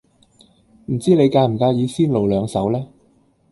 [0.87, 2.87] 唔知你介唔介意先露兩手呢？